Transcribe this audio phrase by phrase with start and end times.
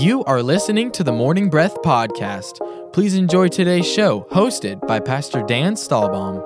[0.00, 2.58] You are listening to the Morning Breath Podcast.
[2.92, 6.42] Please enjoy today's show, hosted by Pastor Dan Stahlbaum.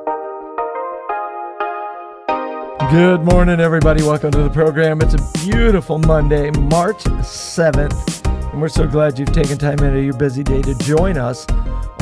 [2.91, 4.03] Good morning, everybody.
[4.03, 5.01] Welcome to the program.
[5.01, 10.05] It's a beautiful Monday, March 7th, and we're so glad you've taken time out of
[10.05, 11.47] your busy day to join us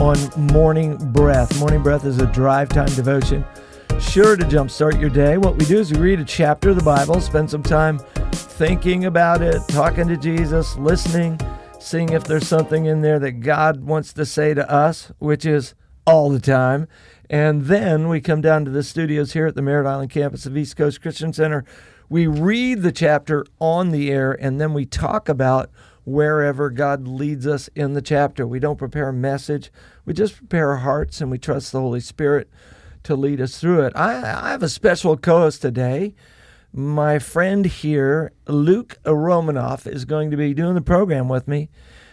[0.00, 0.18] on
[0.52, 1.56] Morning Breath.
[1.60, 3.44] Morning Breath is a drive time devotion
[4.00, 5.38] sure to jumpstart your day.
[5.38, 8.00] What we do is we read a chapter of the Bible, spend some time
[8.56, 11.38] thinking about it, talking to Jesus, listening,
[11.78, 15.74] seeing if there's something in there that God wants to say to us, which is
[16.06, 16.88] all the time.
[17.28, 20.56] And then we come down to the studios here at the Merritt Island campus of
[20.56, 21.66] East Coast Christian Center.
[22.08, 25.70] We read the chapter on the air and then we talk about
[26.04, 28.46] wherever God leads us in the chapter.
[28.46, 29.70] We don't prepare a message,
[30.06, 32.48] we just prepare our hearts and we trust the Holy Spirit
[33.02, 33.92] to lead us through it.
[33.94, 36.14] I, I have a special co host today.
[36.78, 41.70] My friend here, Luke Romanoff, is going to be doing the program with me.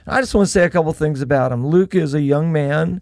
[0.07, 1.67] I just want to say a couple things about him.
[1.67, 3.01] Luke is a young man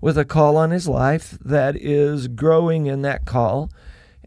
[0.00, 3.72] with a call on his life that is growing in that call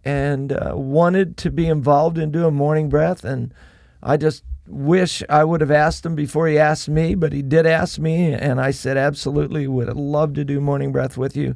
[0.03, 3.23] and uh, wanted to be involved in doing morning breath.
[3.23, 3.53] And
[4.02, 7.65] I just wish I would have asked him before he asked me, but he did
[7.65, 8.33] ask me.
[8.33, 11.55] And I said, absolutely, would love to do morning breath with you.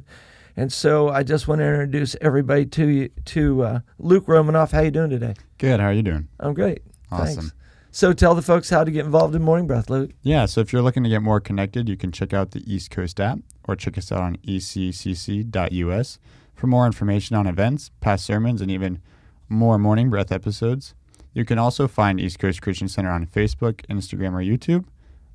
[0.58, 4.72] And so I just want to introduce everybody to you, to uh, Luke Romanoff.
[4.72, 5.34] How you doing today?
[5.56, 5.78] Good.
[5.78, 6.26] How are you doing?
[6.40, 6.82] I'm great.
[7.12, 7.42] Awesome.
[7.42, 7.54] Thanks.
[7.92, 10.10] So tell the folks how to get involved in Morning Breath, Luke.
[10.22, 10.46] Yeah.
[10.46, 13.20] So if you're looking to get more connected, you can check out the East Coast
[13.20, 16.18] app or check us out on eccc.us
[16.56, 19.00] for more information on events, past sermons, and even
[19.48, 20.92] more Morning Breath episodes.
[21.34, 24.86] You can also find East Coast Christian Center on Facebook, Instagram, or YouTube,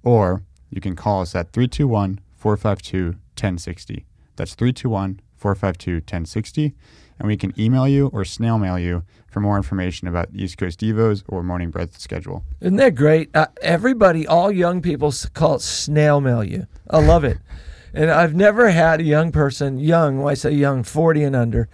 [0.03, 4.05] or you can call us at 321 452 1060.
[4.35, 6.73] That's 321 452 1060.
[7.19, 10.79] And we can email you or snail mail you for more information about East Coast
[10.79, 12.43] Devos or Morning Breath schedule.
[12.59, 13.29] Isn't that great?
[13.35, 16.67] Uh, everybody, all young people call it snail mail you.
[16.89, 17.37] I love it.
[17.93, 21.69] and I've never had a young person, young, when I say young, 40 and under,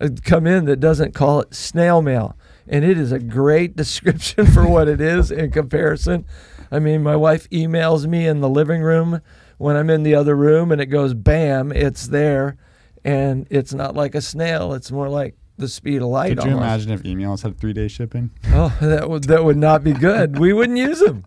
[0.00, 2.36] uh, come in that doesn't call it snail mail.
[2.66, 6.24] And it is a great description for what it is in comparison.
[6.70, 9.20] I mean, my wife emails me in the living room
[9.58, 12.56] when I'm in the other room and it goes bam, it's there.
[13.04, 16.36] And it's not like a snail, it's more like the speed of light.
[16.36, 16.86] Could you almost.
[16.86, 18.30] imagine if emails had three day shipping?
[18.46, 20.38] Oh, that would that would not be good.
[20.38, 21.24] We wouldn't use them.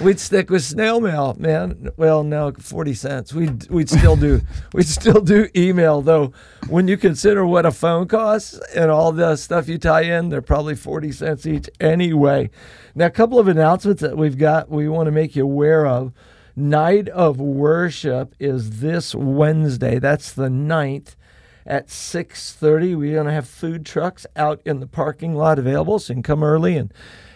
[0.00, 1.90] We'd stick with snail mail, man.
[1.96, 3.34] Well, no, forty cents.
[3.34, 4.40] We'd we'd still do
[4.72, 6.32] we'd still do email though.
[6.68, 10.42] When you consider what a phone costs and all the stuff you tie in, they're
[10.42, 12.50] probably forty cents each anyway.
[12.94, 16.12] Now, a couple of announcements that we've got we want to make you aware of.
[16.54, 19.98] Night of worship is this Wednesday.
[19.98, 21.16] That's the 9th
[21.64, 26.12] at 6.30 we're going to have food trucks out in the parking lot available so
[26.12, 26.92] you can come early and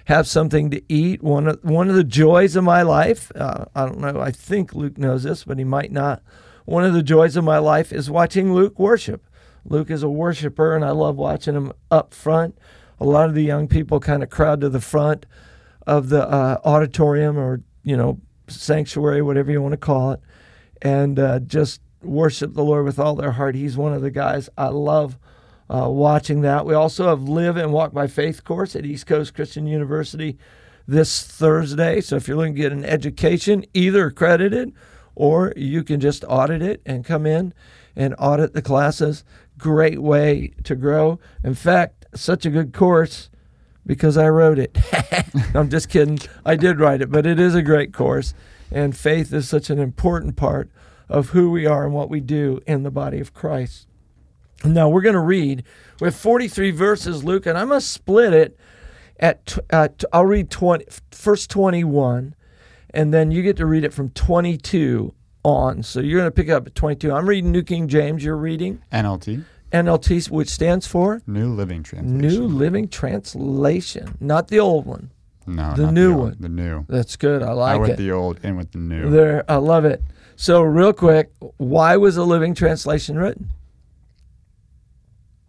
[0.07, 1.23] have something to eat.
[1.23, 4.75] One of, one of the joys of my life uh, i don't know i think
[4.75, 6.23] luke knows this but he might not.
[6.65, 9.27] One of the joys of my life is watching luke worship.
[9.65, 12.59] Luke is a worshiper and i love watching him up front.
[12.99, 15.27] A lot of the young people kind of crowd to the front
[15.87, 20.21] of the uh, auditorium or you know sanctuary whatever you want to call it
[20.83, 23.55] and uh, just worship the Lord with all their heart.
[23.55, 25.19] He's one of the guys I love
[25.69, 26.65] uh, watching that.
[26.65, 30.39] We also have Live and Walk by Faith course at East Coast Christian University
[30.87, 32.01] this Thursday.
[32.01, 34.73] So if you're looking to get an education, either accredited
[35.15, 37.53] or you can just audit it and come in
[37.97, 39.25] and audit the classes.
[39.59, 41.19] Great way to grow.
[41.43, 43.31] In fact, such a good course
[43.87, 44.77] because I wrote it.
[45.55, 46.19] I'm just kidding.
[46.45, 48.35] I did write it, but it is a great course.
[48.71, 50.69] And faith is such an important part
[51.09, 53.87] of who we are and what we do in the body of Christ.
[54.65, 55.63] Now we're going to read.
[56.01, 58.59] with 43 verses, Luke, and I'm going to split it
[59.21, 59.57] at.
[59.71, 62.35] Uh, I'll read 20, first 21,
[62.91, 65.83] and then you get to read it from 22 on.
[65.83, 67.13] So you're going to pick up at 22.
[67.13, 68.25] I'm reading New King James.
[68.25, 69.45] You're reading NLT.
[69.85, 72.19] NLT, which stands for New Living Translation.
[72.19, 75.11] New Living Translation, not the old one.
[75.47, 76.37] No, the not new the old, one.
[76.41, 76.85] The new.
[76.89, 77.43] That's good.
[77.43, 77.97] I like Out with it.
[77.99, 79.11] the old, and with the new.
[79.11, 80.03] There, I love it.
[80.35, 83.51] So, real quick, why was a living translation written?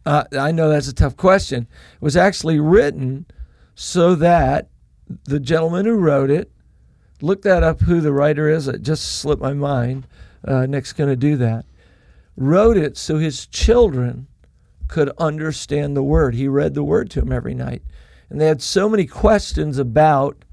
[0.06, 1.68] Uh, I know that's a tough question.
[1.96, 3.26] It was actually written
[3.76, 4.70] so that
[5.26, 6.52] the gentleman who wrote it,
[7.22, 8.68] look that up who the writer is.
[8.68, 10.08] It just slipped my mind.
[10.48, 11.66] Uh, Nick's going to do that.
[12.38, 14.28] Wrote it so his children
[14.88, 16.36] could understand the word.
[16.36, 17.82] He read the word to them every night.
[18.30, 20.46] And they had so many questions about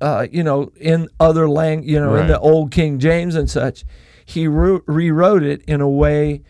[0.00, 3.84] uh, you know, in other lang, you know, in the old King James and such,
[4.24, 6.42] he re- rewrote it in a way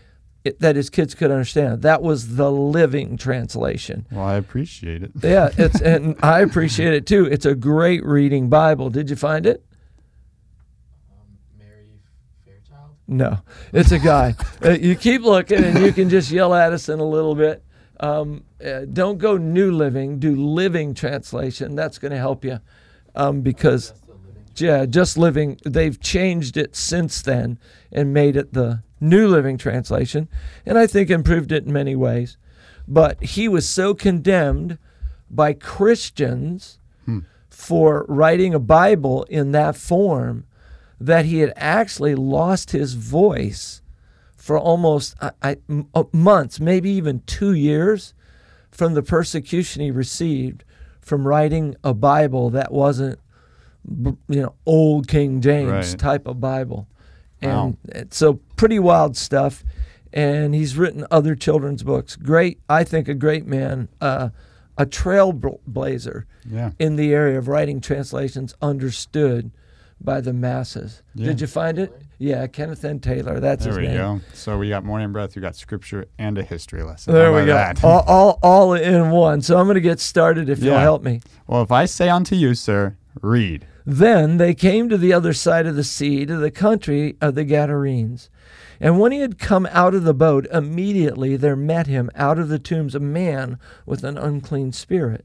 [0.45, 1.83] it, that his kids could understand.
[1.83, 4.07] That was the living translation.
[4.11, 5.13] Well, I appreciate it.
[5.23, 7.27] Yeah, it's and I appreciate it too.
[7.27, 8.91] It's a great reading Bible.
[8.91, 9.65] Did you find it?
[13.09, 13.39] No,
[13.73, 14.35] it's a guy.
[14.65, 17.63] uh, you keep looking, and you can just yell at us in a little bit.
[18.01, 20.19] Um, uh, don't go New Living.
[20.19, 21.75] Do Living Translation.
[21.75, 22.61] That's going to help you,
[23.15, 23.93] um, because
[24.57, 25.59] yeah, just Living.
[25.65, 27.59] They've changed it since then
[27.93, 30.29] and made it the New Living Translation,
[30.65, 32.37] and I think improved it in many ways.
[32.89, 34.79] But he was so condemned
[35.31, 36.79] by Christians
[37.57, 40.45] for writing a Bible in that form
[41.01, 43.83] that he had actually lost his voice
[44.37, 45.57] for almost I, I-
[45.95, 48.15] uh, months, maybe even two years,
[48.71, 50.65] from the persecution he received
[51.01, 53.19] from writing a Bible that wasn't,
[54.29, 55.99] you know, old King James Right.
[55.99, 56.89] type of Bible.
[57.43, 57.67] Wow.
[57.67, 59.63] And it's so pretty wild stuff.
[60.13, 62.17] And he's written other children's books.
[62.17, 64.31] Great, I think, a great man, uh,
[64.79, 66.71] a trailblazer Yeah.
[66.79, 69.51] in the area of writing translations understood
[70.01, 71.03] by the masses.
[71.15, 71.27] Yeah.
[71.27, 71.93] Did you find it?
[72.19, 73.01] Yeah, Kenneth N.
[73.01, 73.41] Taylor.
[73.41, 74.21] That's There his we go.
[74.33, 75.37] So we got morning breath.
[75.37, 77.13] We got scripture and a history lesson.
[77.13, 77.73] There we go.
[77.83, 79.43] All, all, all in one.
[79.43, 81.21] So I'm going to get started if you'll help me.
[81.47, 83.67] Well, if I say unto you, sir, read.
[83.85, 87.45] Then they came to the other side of the sea, to the country of the
[87.45, 88.31] Gadarenes.
[88.81, 92.49] And when he had come out of the boat, immediately there met him out of
[92.49, 95.25] the tombs a man with an unclean spirit,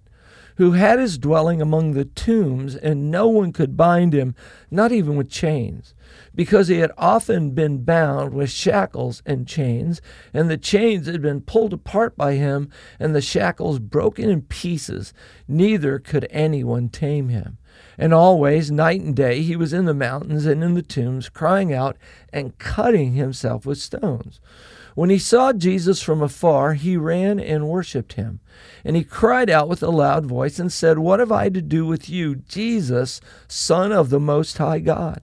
[0.57, 4.35] who had his dwelling among the tombs, and no one could bind him,
[4.69, 5.93] not even with chains,
[6.35, 10.01] because he had often been bound with shackles and chains,
[10.33, 12.69] and the chains had been pulled apart by him,
[12.99, 15.13] and the shackles broken in pieces.
[15.47, 17.57] Neither could anyone tame him.
[17.97, 21.73] And always, night and day, he was in the mountains and in the tombs, crying
[21.73, 21.97] out
[22.33, 24.39] and cutting himself with stones.
[24.95, 28.39] When he saw Jesus from afar, he ran and worshipped him.
[28.83, 31.85] And he cried out with a loud voice and said, What have I to do
[31.85, 35.21] with you, Jesus, Son of the Most High God?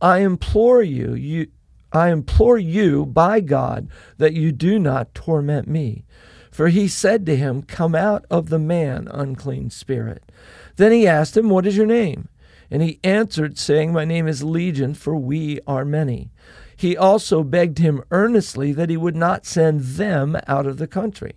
[0.00, 1.48] I implore you, you
[1.92, 6.04] I implore you by God that you do not torment me.
[6.50, 10.30] For he said to him, Come out of the man, unclean spirit.
[10.76, 12.28] Then he asked him, What is your name?
[12.70, 16.30] And he answered, saying, My name is Legion, for we are many.
[16.76, 21.32] He also begged him earnestly that he would not send them out of the country.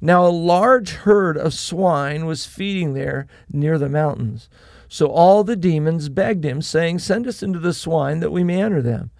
[0.00, 4.48] Now a large herd of swine was feeding there near the mountains.
[4.88, 8.60] So all the demons begged him, saying, Send us into the swine that we may
[8.60, 9.10] enter them.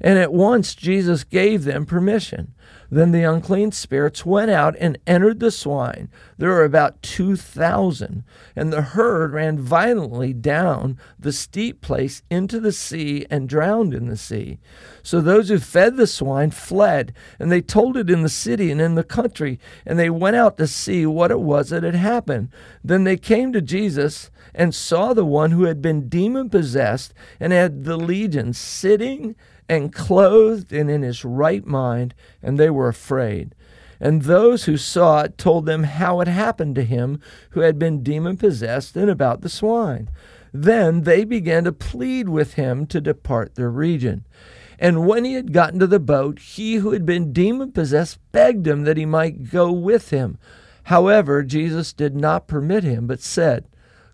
[0.00, 2.54] And at once Jesus gave them permission.
[2.90, 6.08] Then the unclean spirits went out and entered the swine.
[6.38, 8.24] There were about two thousand,
[8.56, 14.08] and the herd ran violently down the steep place into the sea and drowned in
[14.08, 14.58] the sea.
[15.02, 18.80] So those who fed the swine fled, and they told it in the city and
[18.80, 22.48] in the country, and they went out to see what it was that had happened.
[22.82, 27.52] Then they came to Jesus and saw the one who had been demon possessed and
[27.52, 29.36] had the legion sitting
[29.68, 33.54] and clothed and in his right mind, and they were afraid.
[34.00, 37.20] And those who saw it told them how it happened to him
[37.50, 40.08] who had been demon possessed and about the swine.
[40.52, 44.24] Then they began to plead with him to depart their region.
[44.78, 48.66] And when he had gotten to the boat, he who had been demon possessed begged
[48.66, 50.38] him that he might go with him.
[50.84, 53.66] However, Jesus did not permit him, but said,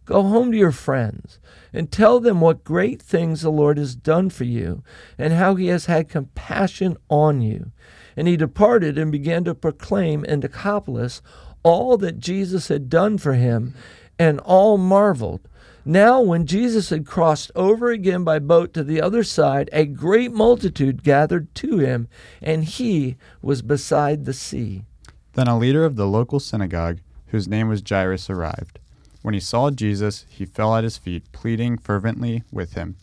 [0.04, 1.38] Go home to your friends
[1.72, 4.82] and tell them what great things the Lord has done for you
[5.16, 7.72] and how he has had compassion on you.
[8.16, 11.22] And he departed and began to proclaim in Decapolis
[11.64, 13.74] all that Jesus had done for him,
[14.18, 15.40] and all marveled.
[15.84, 20.32] Now, when Jesus had crossed over again by boat to the other side, a great
[20.32, 22.08] multitude gathered to him,
[22.40, 24.84] and he was beside the sea.
[25.32, 28.78] Then a leader of the local synagogue, whose name was Jairus, arrived.
[29.24, 32.96] When he saw Jesus, he fell at his feet, pleading fervently with him.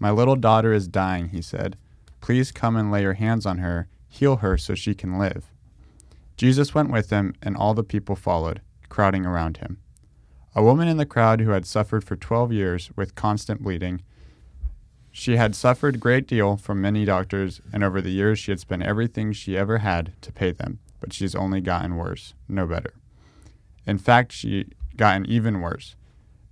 [0.00, 1.76] My little daughter is dying, he said.
[2.20, 5.52] Please come and lay your hands on her, heal her so she can live.
[6.36, 9.78] Jesus went with him, and all the people followed, crowding around him.
[10.56, 14.02] A woman in the crowd who had suffered for twelve years with constant bleeding.
[15.12, 18.58] She had suffered a great deal from many doctors, and over the years she had
[18.58, 22.94] spent everything she ever had to pay them, but she's only gotten worse, no better.
[23.86, 24.66] In fact, she
[25.00, 25.96] gotten even worse.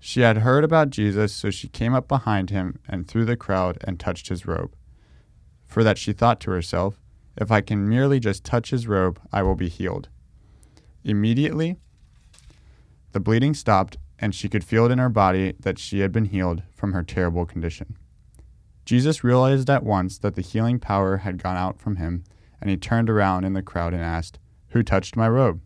[0.01, 3.77] She had heard about Jesus, so she came up behind him and through the crowd
[3.85, 4.75] and touched his robe.
[5.67, 6.99] For that she thought to herself,
[7.37, 10.09] If I can merely just touch his robe, I will be healed.
[11.05, 11.77] Immediately,
[13.13, 16.25] the bleeding stopped, and she could feel it in her body that she had been
[16.25, 17.99] healed from her terrible condition.
[18.87, 22.25] Jesus realized at once that the healing power had gone out from him,
[22.63, 24.39] and he turned around in the crowd and asked,
[24.69, 25.61] Who touched my robe?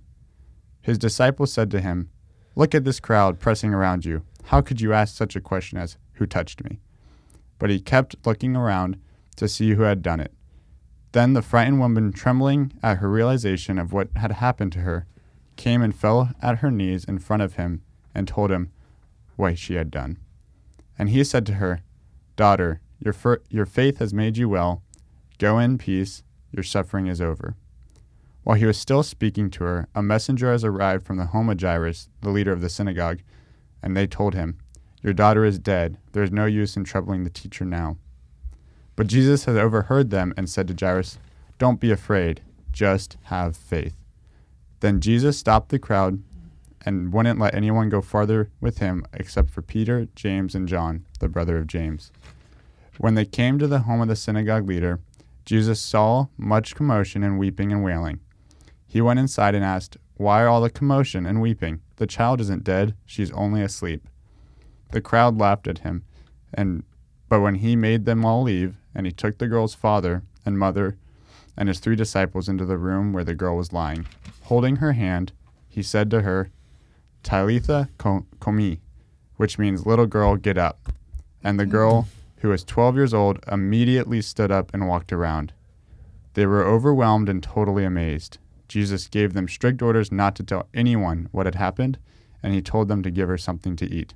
[0.81, 2.11] His disciples said to him,
[2.55, 4.23] Look at this crowd pressing around you.
[4.45, 6.81] How could you ask such a question as, Who touched me?
[7.59, 8.99] But he kept looking around
[9.37, 10.33] to see who had done it.
[11.13, 15.07] Then the frightened woman, trembling at her realization of what had happened to her,
[15.57, 17.83] came and fell at her knees in front of him
[18.15, 18.71] and told him
[19.37, 20.19] what she had done.
[20.99, 21.83] And he said to her,
[22.37, 24.83] Daughter, your, fir- your faith has made you well.
[25.39, 27.57] Go in peace, your suffering is over.
[28.45, 31.61] While he was still speaking to her, a messenger has arrived from the home of
[31.61, 33.21] Jairus, the leader of the synagogue,
[33.83, 34.59] and they told him,
[35.01, 35.99] Your daughter is dead.
[36.13, 37.99] There is no use in troubling the teacher now.
[38.97, 41.19] But Jesus had overheard them and said to Jairus,
[41.59, 43.95] Don't be afraid, just have faith.
[44.81, 46.21] Then Jesus stopped the crowd
[46.85, 51.29] and wouldn't let anyone go farther with him except for Peter, James, and John, the
[51.29, 52.11] brother of James.
[52.99, 54.99] When they came to the home of the synagogue leader,
[55.45, 58.19] Jesus saw much commotion and weeping and wailing.
[58.93, 61.81] He went inside and asked, Why all the commotion and weeping?
[61.97, 64.07] The child isn't dead, she's only asleep.
[64.91, 66.05] The crowd laughed at him,
[66.53, 66.85] and
[67.31, 70.99] but when he made them all leave, and he took the girl's father and mother
[71.57, 74.07] and his three disciples into the room where the girl was lying,
[74.43, 75.33] holding her hand,
[75.71, 76.51] he said to her,
[77.23, 78.81] Talitha komi,
[79.37, 80.93] which means little girl, get up.
[81.43, 82.09] And the girl,
[82.41, 85.55] who was 12 years old, immediately stood up and walked around.
[86.35, 88.37] They were overwhelmed and totally amazed.
[88.73, 91.99] Jesus gave them strict orders not to tell anyone what had happened,
[92.43, 94.15] and he told them to give her something to eat.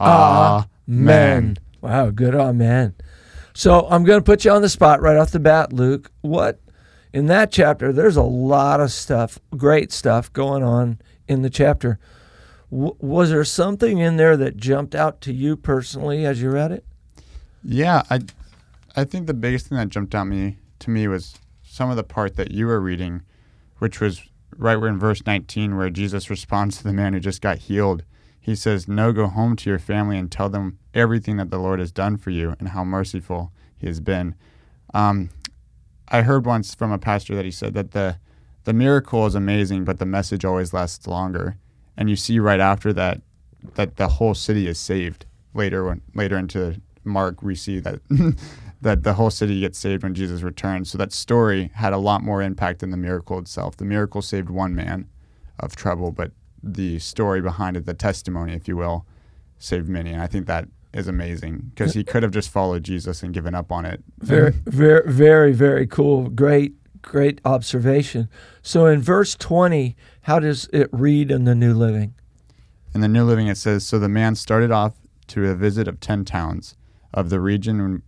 [0.00, 1.58] Amen.
[1.80, 2.94] Wow, good amen.
[3.54, 6.12] So I'm going to put you on the spot right off the bat, Luke.
[6.20, 6.60] What
[7.12, 7.92] in that chapter?
[7.92, 11.98] There's a lot of stuff, great stuff going on in the chapter.
[12.70, 16.70] W- was there something in there that jumped out to you personally as you read
[16.70, 16.84] it?
[17.64, 18.20] Yeah, I,
[18.94, 22.04] I think the biggest thing that jumped out me to me was some of the
[22.04, 23.22] part that you were reading,
[23.78, 24.22] which was
[24.56, 28.02] right where in verse 19 where Jesus responds to the man who just got healed.
[28.40, 31.80] He says, "No, go home to your family and tell them everything that the Lord
[31.80, 34.34] has done for you and how merciful He has been."
[34.94, 35.30] Um,
[36.10, 38.16] I heard once from a pastor that he said that the
[38.64, 41.56] the miracle is amazing, but the message always lasts longer.
[41.96, 43.22] And you see right after that
[43.74, 45.26] that the whole city is saved.
[45.54, 48.00] Later, when later into Mark, we see that
[48.80, 50.90] that the whole city gets saved when Jesus returns.
[50.90, 53.76] So that story had a lot more impact than the miracle itself.
[53.76, 55.08] The miracle saved one man
[55.58, 56.32] of trouble, but
[56.62, 59.06] the story behind it, the testimony, if you will,
[59.58, 60.12] saved many.
[60.12, 63.54] And I think that is amazing because he could have just followed Jesus and given
[63.54, 64.02] up on it.
[64.18, 66.28] Very, very, very, very cool.
[66.30, 68.28] Great, great observation.
[68.62, 72.14] So in verse 20, how does it read in the New Living?
[72.94, 74.94] In the New Living, it says So the man started off
[75.28, 76.76] to a visit of 10 towns
[77.12, 78.02] of the region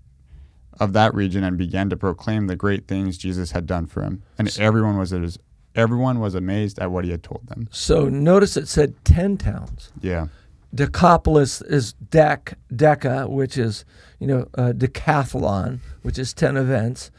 [0.78, 4.22] of that region and began to proclaim the great things Jesus had done for him.
[4.38, 5.38] And everyone was
[5.74, 7.68] everyone was amazed at what he had told them.
[7.70, 9.92] So notice it said 10 towns.
[10.00, 10.28] Yeah.
[10.74, 13.84] Decapolis is dec, deca, which is,
[14.18, 17.10] you know, uh, decathlon, which is 10 events.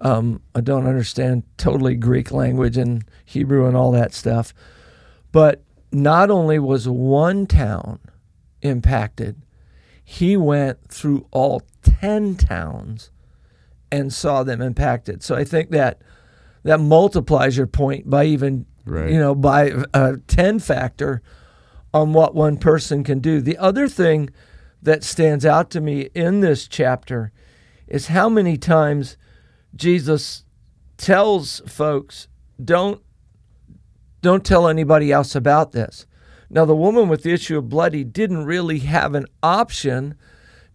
[0.00, 4.52] Um, I don't understand totally Greek language and Hebrew and all that stuff.
[5.32, 8.00] But not only was one town
[8.62, 9.40] impacted,
[10.04, 11.62] he went through all
[12.00, 13.10] 10 towns
[13.90, 15.22] and saw them impacted.
[15.22, 16.02] So I think that
[16.64, 19.10] that multiplies your point by even, right.
[19.10, 21.22] you know, by a 10 factor
[21.94, 23.40] on what one person can do.
[23.40, 24.30] The other thing
[24.82, 27.32] that stands out to me in this chapter
[27.86, 29.16] is how many times
[29.74, 30.44] Jesus
[30.96, 32.28] tells folks,
[32.62, 33.02] don't
[34.22, 36.04] don't tell anybody else about this.
[36.50, 40.16] Now the woman with the issue of blood, he didn't really have an option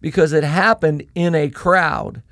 [0.02, 2.22] because it happened in a crowd.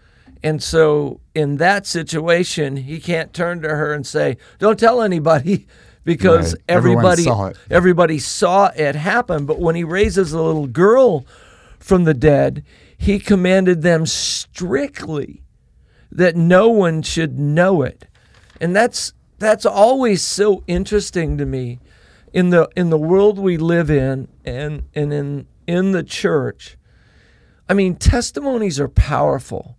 [0.42, 5.66] And so in that situation, he can't turn to her and say, "Don't tell anybody."
[6.04, 6.62] because right.
[6.68, 9.46] everybody saw everybody saw it happen.
[9.46, 11.26] But when he raises a little girl
[11.78, 12.64] from the dead,
[12.96, 15.42] he commanded them strictly
[16.10, 18.06] that no one should know it.
[18.60, 21.80] And that's that's always so interesting to me
[22.32, 26.76] in the in the world we live in and and in in the church.
[27.70, 29.78] I mean, testimonies are powerful.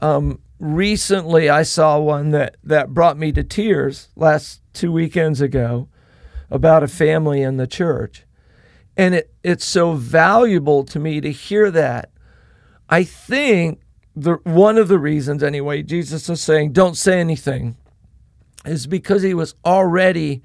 [0.00, 5.88] Um, recently, I saw one that that brought me to tears last two weekends ago
[6.52, 8.22] about a family in the church.
[8.96, 12.12] And it, it's so valuable to me to hear that.
[12.88, 13.80] I think
[14.14, 17.76] the one of the reasons anyway Jesus is saying don't say anything
[18.64, 20.44] is because he was already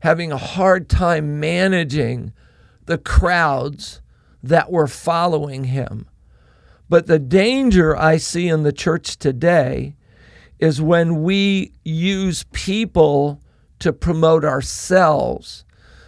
[0.00, 2.32] having a hard time managing
[2.86, 4.02] the crowds
[4.42, 6.08] that were following him.
[6.88, 9.96] But the danger I see in the church today
[10.58, 13.40] is when we use people
[13.80, 15.64] to promote ourselves.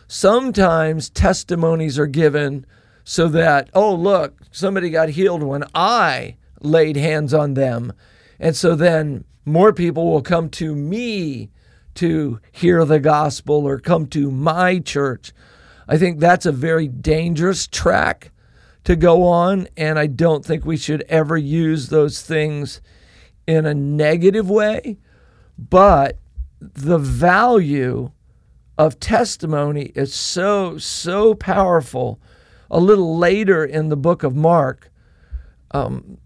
[0.06, 2.64] Sometimes testimonies are given
[3.04, 7.92] so that, oh, look, somebody got healed when I laid hands on them.
[8.38, 11.50] And so then more people will come to me
[11.94, 15.32] to hear the gospel or come to my church.
[15.88, 18.30] I think that's a very dangerous track
[18.88, 19.68] to go on.
[19.76, 22.80] And I don't think we should ever use those things
[23.46, 24.96] in a negative way.
[25.58, 26.16] But
[26.58, 28.12] the value
[28.78, 32.18] of testimony is so, so powerful.
[32.70, 34.90] A little later in the book of Mark,
[35.72, 36.16] um,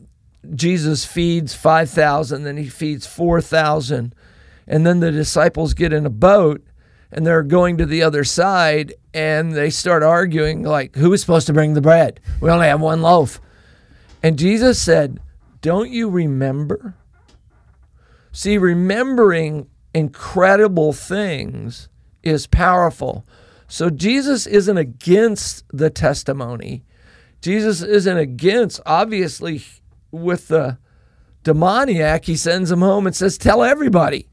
[0.55, 4.15] Jesus feeds 5,000, then he feeds 4,000.
[4.69, 6.63] And then the disciples get in a boat
[7.13, 11.47] and they're going to the other side and they start arguing, like, who is supposed
[11.47, 12.21] to bring the bread?
[12.41, 13.41] We only have one loaf.
[14.23, 15.21] And Jesus said,
[15.61, 16.95] Don't you remember?
[18.33, 21.89] See, remembering incredible things
[22.23, 23.27] is powerful.
[23.69, 26.85] So Jesus isn't against the testimony.
[27.43, 29.63] Jesus isn't against, obviously,
[30.11, 30.79] with the
[31.43, 34.29] demoniac, he sends him home and says, Tell everybody.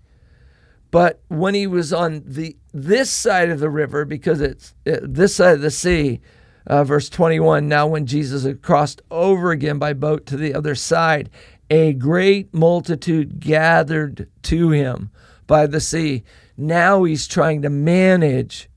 [0.91, 5.35] But when he was on the this side of the river, because it's it, this
[5.35, 6.21] side of the sea,
[6.67, 10.75] uh, verse 21, now when Jesus had crossed over again by boat to the other
[10.75, 11.29] side,
[11.69, 15.11] a great multitude gathered to him
[15.47, 16.23] by the sea.
[16.57, 18.69] Now he's trying to manage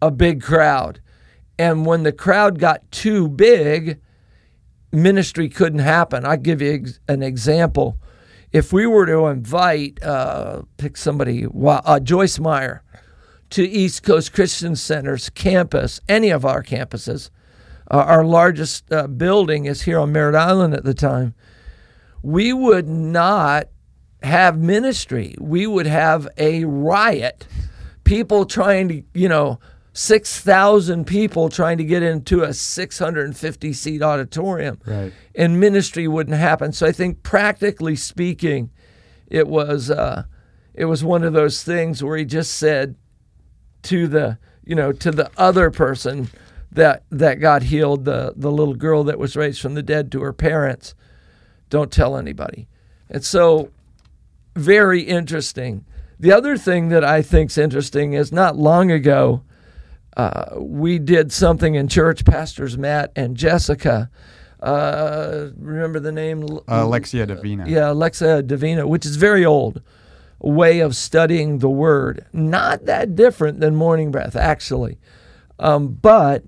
[0.00, 1.00] a big crowd.
[1.58, 4.00] And when the crowd got too big,
[4.92, 6.24] ministry couldn't happen.
[6.24, 7.98] I'll give you an example.
[8.52, 12.82] If we were to invite, uh, pick somebody, uh, Joyce Meyer,
[13.50, 17.30] to East Coast Christian Center's campus, any of our campuses,
[17.90, 21.34] uh, our largest uh, building is here on Merritt Island at the time,
[22.22, 23.68] we would not
[24.22, 25.36] have ministry.
[25.38, 27.46] We would have a riot.
[28.04, 29.60] People trying to, you know,
[29.96, 34.78] 6,000 people trying to get into a 650 seat auditorium.
[34.84, 35.10] Right.
[35.34, 36.72] And ministry wouldn't happen.
[36.72, 38.68] So I think practically speaking,
[39.26, 40.24] it was uh,
[40.74, 42.94] it was one of those things where he just said
[43.84, 46.28] to the you know to the other person
[46.70, 50.20] that that got healed the the little girl that was raised from the dead to
[50.20, 50.94] her parents
[51.70, 52.68] don't tell anybody
[53.08, 53.70] and so
[54.54, 55.84] very interesting
[56.18, 59.42] the other thing that i think's interesting is not long ago
[60.16, 64.10] uh, we did something in church, pastors Matt and Jessica.
[64.60, 66.44] Uh, remember the name?
[66.44, 67.68] Uh, Lectio Divina.
[67.68, 69.82] Yeah, Lectio Divina, which is very old
[70.38, 72.24] way of studying the word.
[72.32, 74.98] Not that different than morning breath, actually.
[75.58, 76.44] Um, but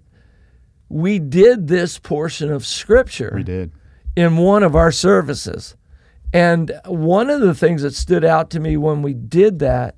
[0.88, 3.32] we did this portion of scripture.
[3.34, 3.72] We did.
[4.16, 5.76] In one of our services.
[6.32, 9.96] And one of the things that stood out to me when we did that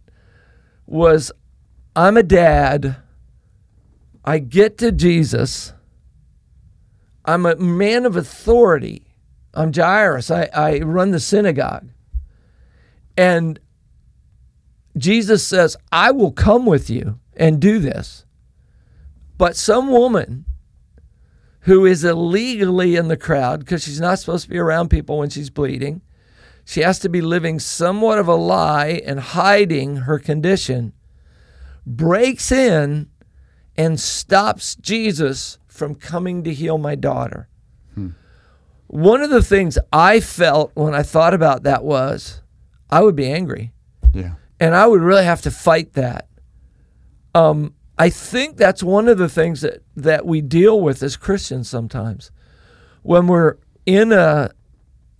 [0.86, 1.32] was
[1.96, 2.96] I'm a dad
[4.30, 5.72] I get to Jesus.
[7.24, 9.16] I'm a man of authority.
[9.54, 10.30] I'm Jairus.
[10.30, 11.88] I, I run the synagogue.
[13.16, 13.58] And
[14.96, 18.24] Jesus says, I will come with you and do this.
[19.36, 20.44] But some woman
[21.62, 25.30] who is illegally in the crowd, because she's not supposed to be around people when
[25.30, 26.02] she's bleeding,
[26.64, 30.92] she has to be living somewhat of a lie and hiding her condition,
[31.84, 33.09] breaks in
[33.80, 37.48] and stops Jesus from coming to heal my daughter.
[37.94, 38.08] Hmm.
[38.88, 42.42] One of the things I felt when I thought about that was
[42.90, 43.72] I would be angry.
[44.12, 44.34] Yeah.
[44.60, 46.28] And I would really have to fight that.
[47.34, 51.66] Um, I think that's one of the things that, that we deal with as Christians
[51.70, 52.30] sometimes.
[53.00, 54.50] When we're in a,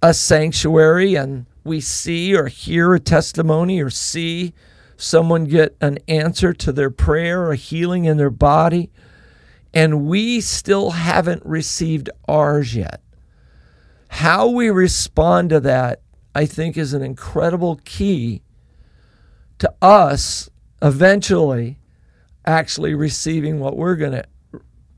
[0.02, 4.52] a sanctuary and we see or hear a testimony or see
[5.00, 8.90] someone get an answer to their prayer, a healing in their body,
[9.72, 13.00] and we still haven't received ours yet.
[14.08, 16.02] How we respond to that,
[16.34, 18.42] I think, is an incredible key
[19.58, 20.50] to us
[20.82, 21.78] eventually
[22.44, 24.24] actually receiving what we're going to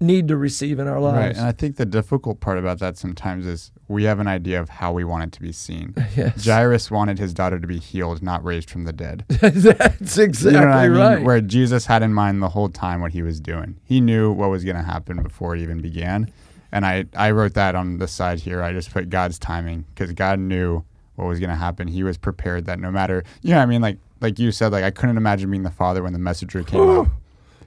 [0.02, 1.16] need to receive in our lives.
[1.16, 1.36] Right.
[1.36, 4.68] And I think the difficult part about that sometimes is we have an idea of
[4.68, 5.94] how we want it to be seen.
[6.14, 6.44] Yes.
[6.44, 9.24] Jairus wanted his daughter to be healed, not raised from the dead.
[9.28, 10.98] That's exactly you know I mean?
[10.98, 11.22] right.
[11.22, 13.78] Where Jesus had in mind the whole time what he was doing.
[13.84, 16.30] He knew what was going to happen before it even began.
[16.70, 18.62] And I, I wrote that on the side here.
[18.62, 20.84] I just put God's timing because God knew
[21.16, 21.88] what was going to happen.
[21.88, 24.84] He was prepared that no matter, you know, I mean, like like you said, like
[24.84, 27.08] I couldn't imagine being the father when the messenger came up.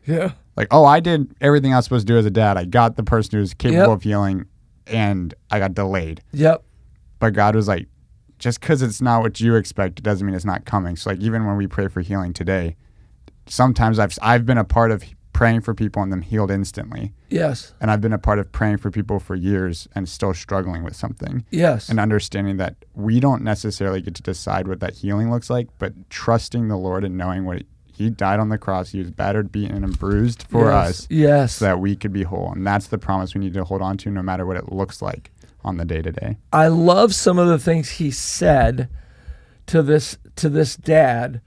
[0.06, 0.32] Yeah.
[0.56, 2.58] Like, oh, I did everything I was supposed to do as a dad.
[2.58, 3.90] I got the person who's capable Yep.
[3.90, 4.46] of healing,
[4.88, 6.22] and I got delayed.
[6.32, 6.64] Yep.
[7.20, 7.88] But God was like,
[8.40, 10.96] just because it's not what you expect, it doesn't mean it's not coming.
[10.96, 12.76] So like even when we pray for healing today,
[13.48, 17.74] sometimes I've I've been a part of praying for people and them healed instantly, Yes.
[17.82, 20.96] and I've been a part of praying for people for years and still struggling with
[20.96, 21.44] something.
[21.52, 21.90] Yes.
[21.90, 25.92] And understanding that we don't necessarily get to decide what that healing looks like, but
[26.10, 27.64] trusting the Lord and knowing what
[27.98, 30.90] He died on the cross, He was battered, beaten, and bruised for yes.
[30.90, 31.56] us, Yes.
[31.56, 32.52] so that we could be whole.
[32.52, 35.02] And that's the promise we need to hold on to, no matter what it looks
[35.02, 35.32] like
[35.64, 36.38] on the day to day.
[36.52, 38.90] I love some of the things he said
[39.68, 41.42] to this to this dad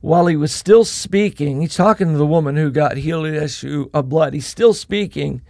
[0.00, 1.60] while he was still speaking.
[1.62, 4.34] He's talking to the woman who got healed of issue of blood.
[4.34, 5.40] He's still speaking,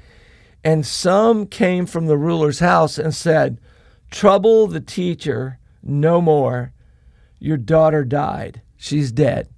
[0.65, 3.61] and some came from the ruler's house and said,
[4.11, 6.73] "Trouble the teacher no more.
[7.41, 8.63] Your daughter died.
[8.77, 9.49] She's dead."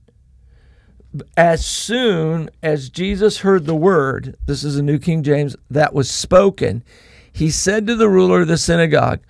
[1.36, 6.10] As soon as Jesus heard the word, this is a New King James, that was
[6.10, 6.84] spoken,
[7.32, 9.20] he said to the ruler of the synagogue,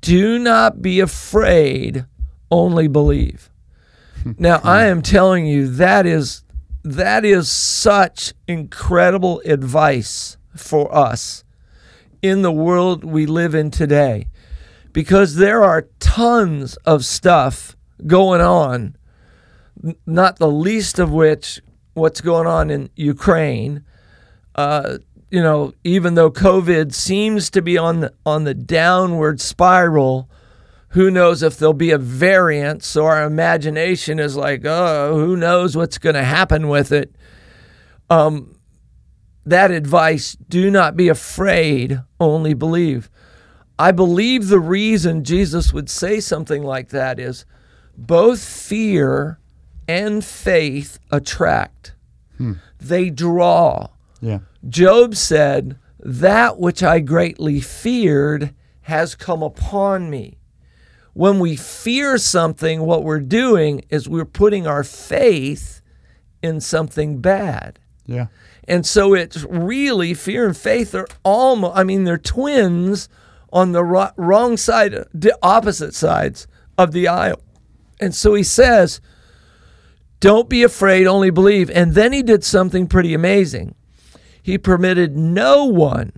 [0.00, 2.04] Do not be afraid,
[2.50, 3.50] only believe.
[4.38, 6.42] now I am telling you that is
[6.82, 11.44] that is such incredible advice for us
[12.22, 14.26] in the world we live in today.
[14.92, 18.96] Because there are tons of stuff going on,
[20.06, 21.60] not the least of which
[21.94, 23.84] what's going on in Ukraine.
[24.54, 24.98] Uh,
[25.30, 30.28] you know, even though COVID seems to be on the on the downward spiral,
[30.88, 32.82] who knows if there'll be a variant?
[32.82, 37.14] So our imagination is like, oh, who knows what's going to happen with it?
[38.08, 38.56] Um,
[39.46, 43.08] that advice: do not be afraid, only believe.
[43.78, 47.46] I believe the reason Jesus would say something like that is
[47.96, 49.39] both fear
[49.90, 51.94] and faith attract.
[52.36, 52.52] Hmm.
[52.78, 53.88] They draw.
[54.20, 54.38] Yeah.
[54.68, 60.38] Job said, That which I greatly feared has come upon me.
[61.12, 65.82] When we fear something, what we're doing is we're putting our faith
[66.40, 67.80] in something bad.
[68.06, 68.28] Yeah.
[68.68, 73.08] And so it's really fear and faith are almost, I mean, they're twins
[73.52, 74.94] on the wrong side,
[75.42, 76.46] opposite sides
[76.78, 77.42] of the aisle.
[77.98, 79.00] And so he says,
[80.20, 81.70] Don't be afraid, only believe.
[81.70, 83.74] And then he did something pretty amazing.
[84.42, 86.12] He permitted no one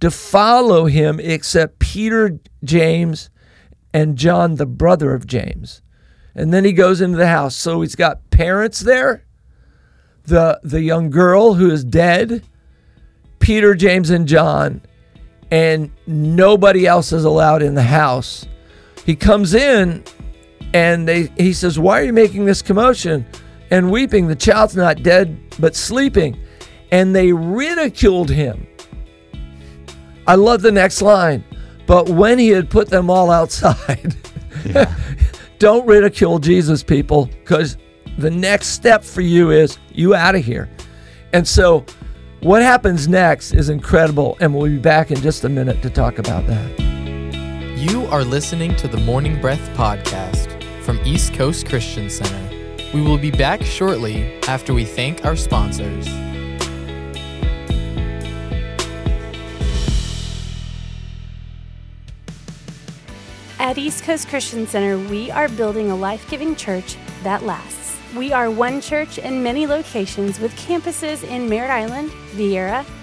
[0.00, 3.30] to follow him except Peter, James,
[3.92, 5.82] and John, the brother of James.
[6.34, 7.56] And then he goes into the house.
[7.56, 9.24] So he's got parents there,
[10.24, 12.42] the, the young girl who is dead,
[13.38, 14.82] Peter, James, and John,
[15.50, 18.46] and nobody else is allowed in the house.
[19.04, 20.04] He comes in
[20.76, 23.24] and they he says, Why are you making this commotion
[23.70, 24.26] and weeping?
[24.28, 26.38] The child's not dead, but sleeping.
[26.92, 28.66] And they ridiculed him.
[30.26, 31.42] I love the next line.
[31.86, 34.14] But when he had put them all outside,
[34.66, 34.94] Yeah.
[35.58, 37.78] don't ridicule Jesus, people, because
[38.18, 40.68] the next step for you is you out of here.
[41.32, 41.86] And so,
[42.40, 46.18] what happens next is incredible, and we'll be back in just a minute to talk
[46.18, 46.80] about that.
[47.78, 50.55] You are listening to the Morning Breath podcast
[50.86, 52.76] from East Coast Christian Center.
[52.94, 56.06] We will be back shortly after we thank our sponsors.
[63.58, 67.98] At East Coast Christian Center, we are building a life giving church that lasts.
[68.16, 72.86] We are one church in many locations with campuses in Merritt Island, Viera,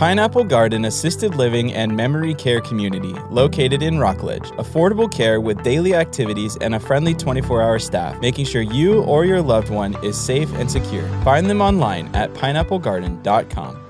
[0.00, 4.44] Pineapple Garden Assisted Living and Memory Care Community, located in Rockledge.
[4.52, 9.26] Affordable care with daily activities and a friendly 24 hour staff, making sure you or
[9.26, 11.06] your loved one is safe and secure.
[11.20, 13.89] Find them online at pineapplegarden.com.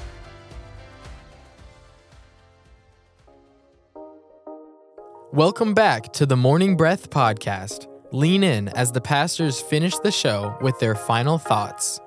[5.33, 7.87] Welcome back to the Morning Breath podcast.
[8.11, 11.99] Lean in as the pastors finish the show with their final thoughts.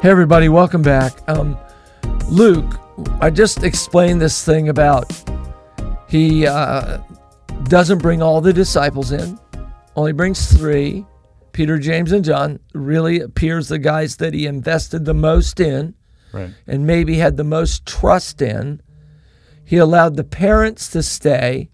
[0.00, 1.12] Hey, everybody, welcome back.
[1.28, 1.58] Um,
[2.30, 2.78] Luke,
[3.20, 5.12] I just explained this thing about
[6.08, 6.98] he uh,
[7.64, 9.38] doesn't bring all the disciples in,
[9.96, 11.04] only brings three
[11.52, 12.60] Peter, James, and John.
[12.72, 15.94] Really appears the guys that he invested the most in
[16.32, 16.50] Right.
[16.66, 18.80] and maybe had the most trust in.
[19.64, 21.70] He allowed the parents to stay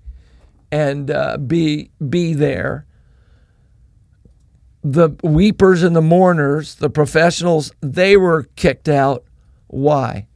[0.75, 2.85] and uh, be be there.
[4.83, 9.25] The weepers and the mourners, the professionals, they were kicked out.
[9.69, 10.27] Why?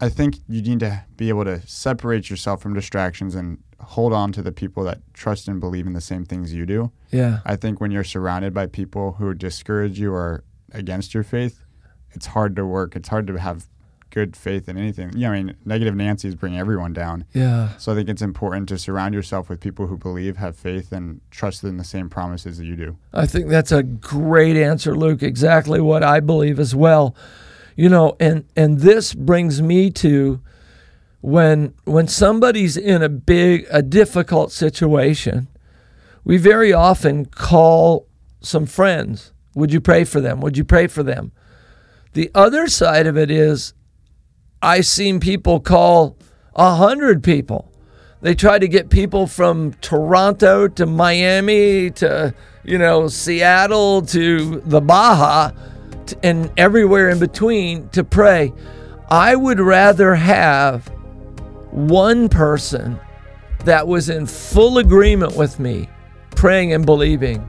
[0.00, 4.32] I think you need to be able to separate yourself from distractions and hold on
[4.32, 6.90] to the people that trust and believe in the same things you do.
[7.10, 7.40] Yeah.
[7.44, 11.62] I think when you're surrounded by people who discourage you or against your faith,
[12.12, 12.96] it's hard to work.
[12.96, 13.66] It's hard to have
[14.16, 15.12] good faith in anything.
[15.14, 17.26] Yeah, I mean, negative Nancy's bring everyone down.
[17.34, 17.76] Yeah.
[17.76, 21.20] So I think it's important to surround yourself with people who believe, have faith, and
[21.30, 22.96] trust in the same promises that you do.
[23.12, 25.22] I think that's a great answer, Luke.
[25.22, 27.14] Exactly what I believe as well.
[27.76, 30.40] You know, and and this brings me to
[31.20, 35.46] when when somebody's in a big a difficult situation,
[36.24, 38.06] we very often call
[38.40, 39.34] some friends.
[39.54, 40.40] Would you pray for them?
[40.40, 41.32] Would you pray for them?
[42.14, 43.74] The other side of it is
[44.62, 46.16] I've seen people call
[46.54, 47.70] a hundred people.
[48.22, 54.80] They try to get people from Toronto to Miami to, you know, Seattle to the
[54.80, 55.50] Baja
[56.06, 58.52] t- and everywhere in between to pray.
[59.10, 60.88] I would rather have
[61.70, 62.98] one person
[63.64, 65.88] that was in full agreement with me,
[66.34, 67.46] praying and believing,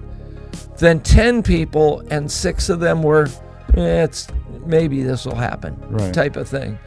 [0.78, 3.28] than 10 people and six of them were,
[3.76, 4.28] eh, it's
[4.68, 6.14] maybe this will happen Right.
[6.14, 6.78] type of thing.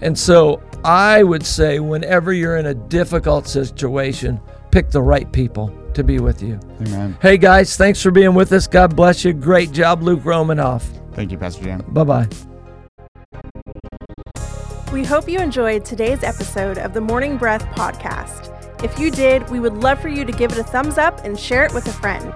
[0.00, 5.72] And so I would say, whenever you're in a difficult situation, pick the right people
[5.94, 6.58] to be with you.
[6.82, 7.16] Amen.
[7.22, 8.66] Hey guys, thanks for being with us.
[8.66, 9.32] God bless you.
[9.32, 10.86] Great job, Luke Romanoff.
[11.12, 11.82] Thank you, Pastor Dan.
[11.88, 12.28] Bye bye.
[14.92, 18.52] We hope you enjoyed today's episode of the Morning Breath podcast.
[18.84, 21.38] If you did, we would love for you to give it a thumbs up and
[21.38, 22.32] share it with a friend.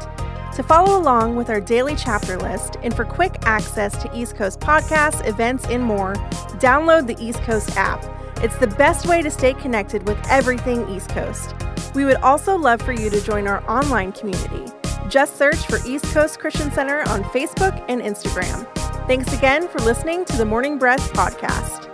[0.60, 4.60] To follow along with our daily chapter list and for quick access to East Coast
[4.60, 6.16] podcasts, events, and more,
[6.60, 8.04] download the East Coast app.
[8.44, 11.54] It's the best way to stay connected with everything East Coast.
[11.94, 14.70] We would also love for you to join our online community.
[15.08, 18.66] Just search for East Coast Christian Center on Facebook and Instagram.
[19.06, 21.89] Thanks again for listening to the Morning Breath podcast.